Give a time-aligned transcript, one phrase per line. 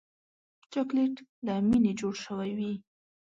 [0.71, 1.15] چاکلېټ
[1.45, 2.73] له مینې جوړ شوی وي.